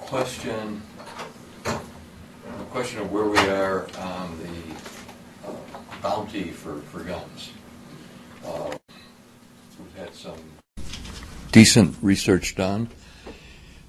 [0.00, 0.82] question,
[1.64, 5.52] the question of where we are on the uh,
[6.02, 7.52] bounty for, for guns.
[8.44, 8.76] Uh,
[9.78, 10.38] We've had some
[11.52, 12.88] decent research done.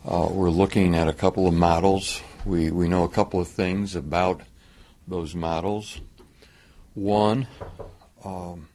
[0.06, 2.22] Uh, We're looking at a couple of models.
[2.46, 4.42] We, we know a couple of things about
[5.08, 6.00] those models.
[6.94, 7.48] One,
[8.24, 8.70] um,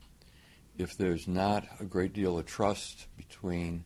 [0.77, 3.85] if there's not a great deal of trust between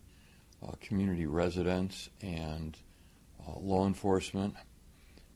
[0.66, 2.76] uh, community residents and
[3.48, 4.54] uh, law enforcement,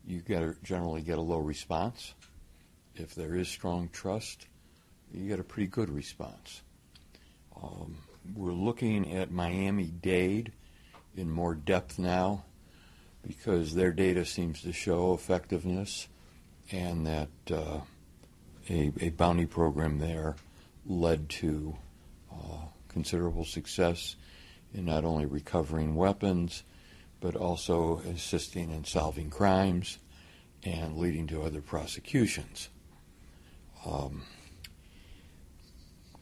[0.06, 2.14] you get a, generally get a low response.
[2.94, 4.46] If there is strong trust,
[5.12, 6.62] you get a pretty good response.
[7.62, 7.96] Um,
[8.34, 10.52] we're looking at Miami Dade
[11.16, 12.44] in more depth now
[13.26, 16.08] because their data seems to show effectiveness
[16.70, 17.80] and that uh,
[18.68, 20.36] a, a bounty program there
[20.86, 21.76] led to
[22.32, 24.16] uh, considerable success
[24.74, 26.62] in not only recovering weapons,
[27.22, 29.98] but also assisting in solving crimes
[30.64, 32.68] and leading to other prosecutions.
[33.86, 34.24] Um,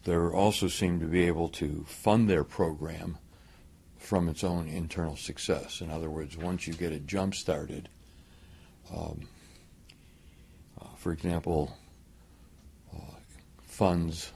[0.04, 3.16] they also seem to be able to fund their program
[3.96, 5.80] from its own internal success.
[5.80, 7.88] In other words, once you get it jump started,
[8.94, 9.26] um,
[10.80, 11.74] uh, for example,
[12.94, 13.14] uh,
[13.62, 14.32] funds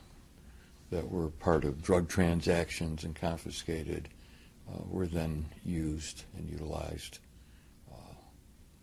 [0.90, 4.08] that were part of drug transactions and confiscated
[4.88, 7.18] were then used and utilized
[7.92, 8.14] uh,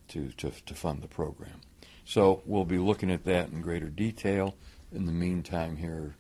[0.10, 1.62] to, to, to fund the program.
[2.06, 4.56] So we'll be looking at that in greater detail.
[4.94, 6.16] In the meantime, here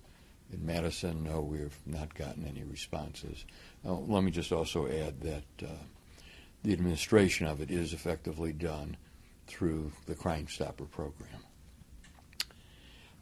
[0.51, 3.45] in Madison, no, we have not gotten any responses.
[3.83, 5.73] Now, let me just also add that uh,
[6.63, 8.97] the administration of it is effectively done
[9.47, 11.41] through the Crime Stopper program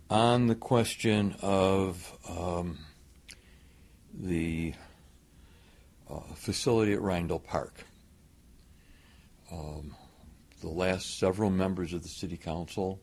[0.10, 2.80] on the question of um,
[4.14, 4.89] the uh,
[6.36, 7.86] facility at Reindahl Park.
[9.52, 9.96] Um,
[10.62, 13.00] the last several members of the City Council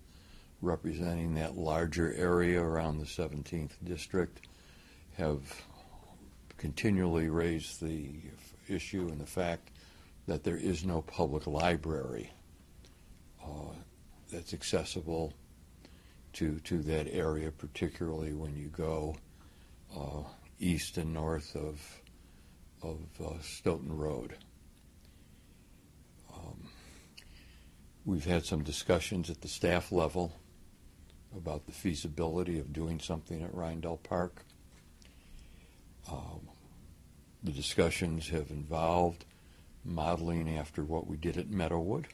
[0.62, 4.46] representing that larger area around the 17th District
[5.16, 5.40] have
[6.56, 8.10] continually raised the
[8.68, 9.70] issue and the fact
[10.26, 12.32] that there is no public library
[13.44, 13.74] uh,
[14.32, 15.32] that's accessible
[16.32, 19.14] to, to that area, particularly when you go
[19.96, 20.22] uh,
[20.58, 21.80] east and north of,
[22.82, 24.36] of uh, Stoughton Road.
[26.34, 26.68] Um,
[28.04, 30.32] we've had some discussions at the staff level
[31.36, 34.44] about the feasibility of doing something at Reindahl Park.
[36.10, 36.48] Um,
[37.42, 39.24] the discussions have involved
[39.84, 42.06] modeling after what we did at Meadowood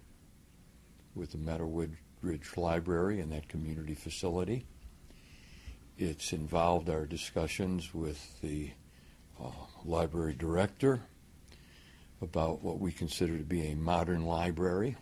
[1.15, 4.65] with the Meadowood Ridge Library and that community facility.
[5.99, 8.71] It's involved our discussions with the
[9.43, 9.49] uh,
[9.85, 11.01] library director
[12.21, 14.97] about what we consider to be a modern library,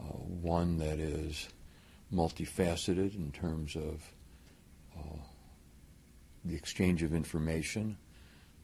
[0.00, 1.48] uh, one that is
[2.12, 4.02] multifaceted in terms of
[4.96, 5.18] uh,
[6.44, 7.96] the exchange of information,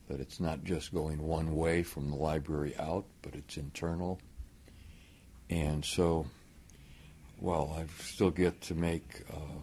[0.08, 4.18] that it's not just going one way from the library out, but it's internal.
[5.50, 6.26] And so
[7.40, 9.60] well, I still get to make uh,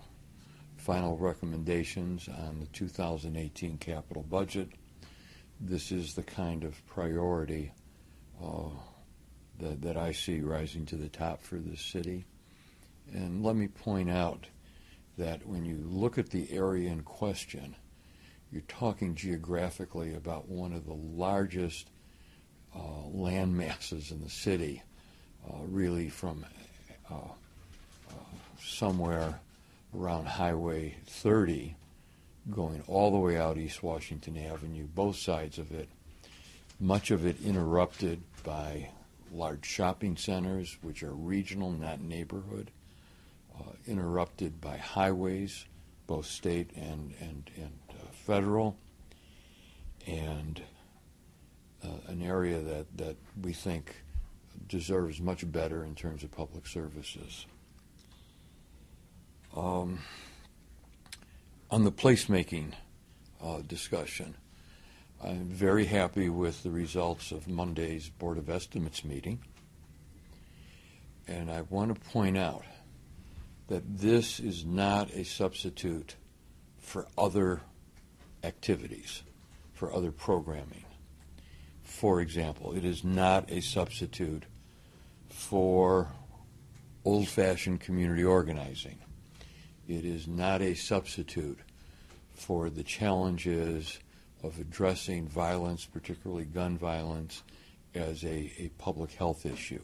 [0.77, 4.69] final recommendations on the 2018 capital budget.
[5.59, 7.71] This is the kind of priority
[8.43, 8.69] uh,
[9.59, 12.25] that, that I see rising to the top for this city.
[13.11, 14.45] And let me point out
[15.17, 17.75] that when you look at the area in question,
[18.51, 21.89] you're talking geographically about one of the largest
[22.75, 24.83] uh, land masses in the city,
[25.49, 26.45] uh, really from
[27.09, 27.15] uh,
[28.59, 29.39] somewhere
[29.95, 31.75] around Highway 30
[32.51, 35.89] going all the way out East Washington Avenue, both sides of it,
[36.79, 38.89] much of it interrupted by
[39.31, 42.71] large shopping centers, which are regional, not neighborhood,
[43.59, 45.65] uh, interrupted by highways,
[46.05, 48.77] both state and, and, and uh, federal,
[50.05, 50.61] and
[51.83, 54.03] uh, an area that, that we think
[54.67, 57.45] deserves much better in terms of public services.
[59.55, 59.99] Um,
[61.69, 62.73] on the placemaking
[63.43, 64.35] uh, discussion,
[65.23, 69.39] I'm very happy with the results of Monday's Board of Estimates meeting.
[71.27, 72.63] And I want to point out
[73.67, 76.15] that this is not a substitute
[76.79, 77.61] for other
[78.43, 79.23] activities,
[79.73, 80.85] for other programming.
[81.83, 84.43] For example, it is not a substitute
[85.29, 86.07] for
[87.03, 88.99] old fashioned community organizing.
[89.87, 91.59] It is not a substitute
[92.33, 93.99] for the challenges
[94.43, 97.43] of addressing violence, particularly gun violence,
[97.95, 99.83] as a, a public health issue.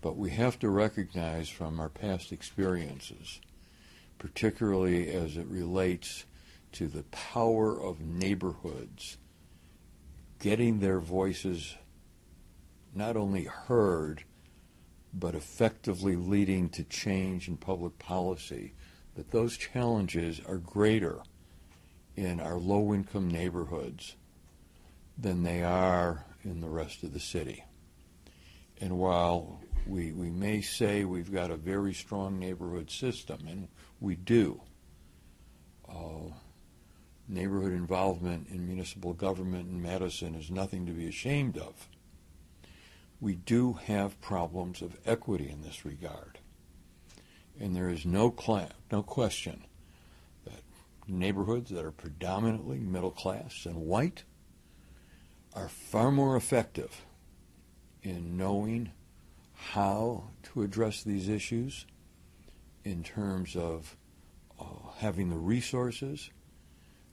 [0.00, 3.40] But we have to recognize from our past experiences,
[4.18, 6.24] particularly as it relates
[6.72, 9.18] to the power of neighborhoods
[10.40, 11.74] getting their voices
[12.94, 14.24] not only heard,
[15.16, 18.74] but effectively leading to change in public policy,
[19.14, 21.20] that those challenges are greater
[22.16, 24.16] in our low income neighborhoods
[25.16, 27.64] than they are in the rest of the city.
[28.80, 33.68] And while we, we may say we've got a very strong neighborhood system, and
[34.00, 34.60] we do,
[35.88, 36.32] uh,
[37.28, 41.88] neighborhood involvement in municipal government in Madison is nothing to be ashamed of.
[43.24, 46.40] We do have problems of equity in this regard.
[47.58, 49.64] And there is no, cl- no question
[50.44, 50.60] that
[51.08, 54.24] neighborhoods that are predominantly middle class and white
[55.54, 57.06] are far more effective
[58.02, 58.92] in knowing
[59.54, 61.86] how to address these issues
[62.84, 63.96] in terms of
[64.60, 64.64] uh,
[64.98, 66.28] having the resources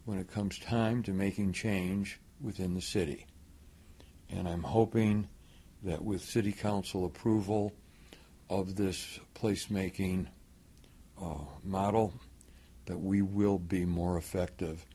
[0.03, 3.27] when it comes time to making change within the city.
[4.29, 5.29] And I'm hoping
[5.83, 7.73] that with City Council approval
[8.49, 10.27] of this placemaking
[11.21, 12.13] uh, model,
[12.85, 14.85] that we will be more effective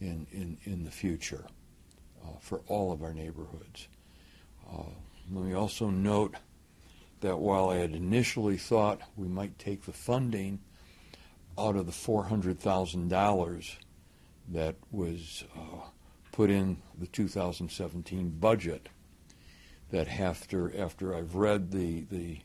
[0.00, 1.44] in, in, in the future
[2.24, 3.88] uh, for all of our neighborhoods.
[4.70, 4.82] Uh,
[5.30, 6.36] let me also note
[7.20, 10.60] that while I had initially thought we might take the funding
[11.58, 13.76] out of the $400,000
[14.48, 15.86] that was uh,
[16.32, 18.88] put in the 2017 budget,
[19.92, 22.38] that after after I've read the the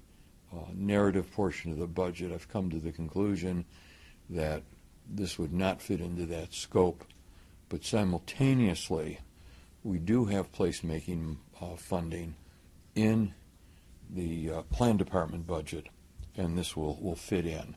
[0.54, 3.66] uh, narrative portion of the budget, I've come to the conclusion
[4.30, 4.62] that
[5.10, 7.04] this would not fit into that scope.
[7.70, 9.20] But simultaneously,
[9.84, 12.36] we do have placemaking uh, funding
[12.96, 13.34] in
[14.10, 15.88] the uh, plan department budget,
[16.36, 17.76] and this will, will fit in.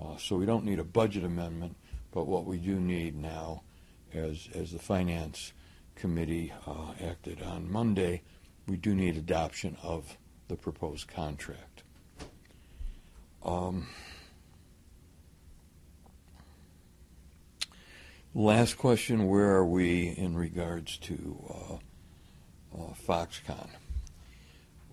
[0.00, 1.76] Uh, so we don't need a budget amendment,
[2.12, 3.62] but what we do need now,
[4.12, 5.52] as, as the Finance
[5.94, 8.22] Committee uh, acted on Monday,
[8.66, 10.16] we do need adoption of
[10.48, 11.82] the proposed contract.
[13.44, 13.88] Um,
[18.34, 21.74] last question Where are we in regards to uh,
[22.78, 23.68] uh, Foxconn?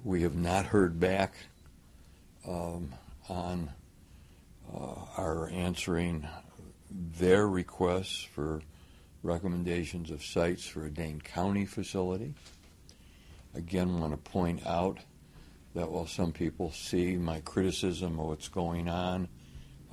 [0.04, 1.36] We have not heard back
[2.48, 2.94] um,
[3.28, 3.70] on
[4.74, 6.28] uh, our answering
[6.90, 8.62] their requests for
[9.22, 12.34] recommendations of sites for a Dane County facility.
[13.56, 15.00] Again, want to point out
[15.76, 19.28] that while some people see my criticism of what's going on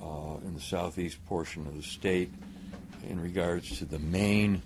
[0.01, 2.31] uh, in the southeast portion of the state
[3.07, 4.61] in regards to the main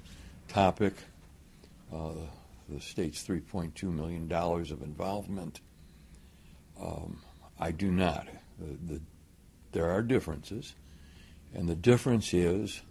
[0.48, 0.94] topic,
[1.94, 2.12] uh,
[2.70, 5.62] the state's $3.2 million of involvement,
[6.80, 7.22] um,
[7.60, 8.28] I do not.
[8.60, 9.02] The, the,
[9.72, 10.74] there are differences,
[11.54, 12.82] and the difference is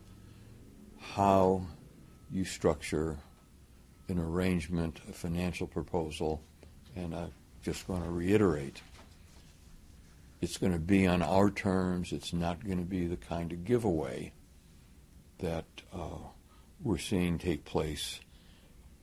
[0.99, 1.67] how
[2.31, 3.19] you structure
[4.11, 6.43] an arrangement, a financial proposal,
[6.95, 8.83] and I'm just going to reiterate
[10.41, 12.13] it's going to be on our terms.
[12.13, 14.33] It's not going to be the kind of giveaway
[15.39, 16.19] that uh,
[16.83, 18.21] we're seeing take place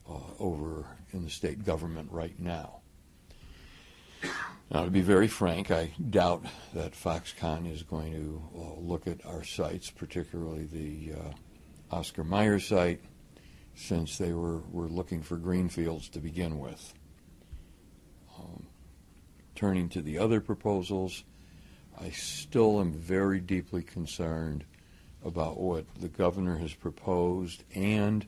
[0.08, 2.80] uh, over in the state government right now.
[4.70, 9.24] Now, to be very frank, I doubt that Foxconn is going to uh, look at
[9.24, 13.00] our sites, particularly the uh, Oscar Mayer site,
[13.78, 16.94] since they were, were looking for green fields to begin with.
[18.36, 18.66] Um,
[19.54, 21.22] turning to the other proposals,
[21.98, 24.64] I still am very deeply concerned
[25.24, 28.26] about what the governor has proposed and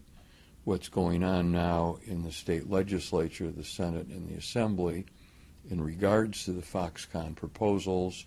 [0.62, 5.04] what's going on now in the state legislature, the Senate, and the Assembly
[5.68, 8.24] in regards to the Foxconn proposals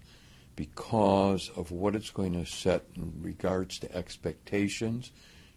[0.57, 5.11] because of what it's going to set in regards to expectations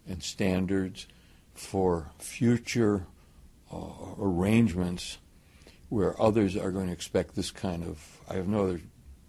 [0.08, 1.08] and standards
[1.56, 3.06] for future
[3.72, 3.76] uh,
[4.18, 5.18] arrangements
[5.88, 8.80] where others are going to expect this kind of, I have no other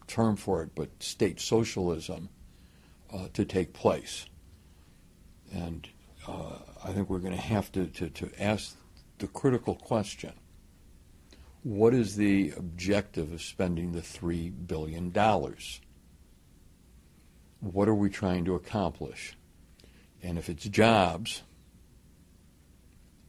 [0.08, 2.30] term for it, but state socialism
[3.14, 4.26] uh, to take place.
[5.54, 5.88] And
[6.28, 8.76] uh, I think we're going to have to, to, to ask
[9.20, 10.34] the critical question
[11.64, 15.12] what is the objective of spending the $3 billion?
[17.60, 19.36] What are we trying to accomplish?
[20.24, 21.44] And if it's jobs,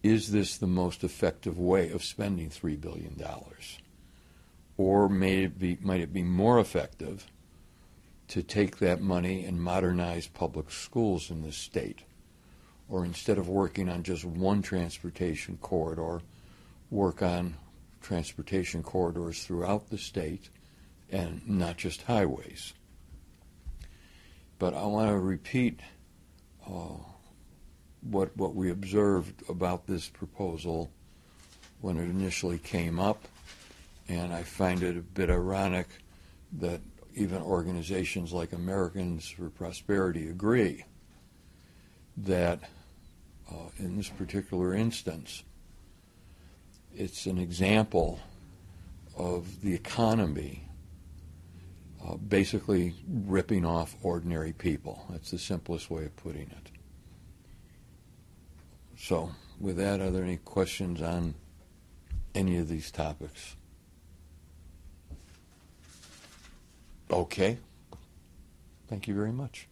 [0.09, 3.23] is this the most effective way of spending $3 billion?
[4.77, 7.27] Or may it be, might it be more effective
[8.29, 12.01] to take that money and modernize public schools in this state?
[12.89, 16.23] Or instead of working on just one transportation corridor
[16.91, 17.57] work on
[18.01, 20.49] transportation corridors throughout the state
[21.11, 22.73] and not just highways.
[24.59, 25.81] But I want to repeat
[26.67, 26.97] uh,
[28.11, 30.91] what what we observed about this proposal
[31.81, 33.29] when it initially came up,
[34.09, 35.87] and I find it a bit ironic
[36.61, 36.81] that
[37.15, 40.85] even organizations like Americans for Prosperity agree
[42.17, 42.61] that
[43.51, 45.43] uh, in this particular instance,
[46.95, 48.21] it's an example
[49.17, 50.69] of the economy
[52.07, 55.05] uh, basically ripping off ordinary people.
[55.11, 56.68] That's the simplest way of putting it.
[59.01, 61.35] So, with that, are there any questions on
[62.35, 63.57] any of these topics?
[67.11, 67.59] Okay.
[68.89, 69.69] Thank you very much.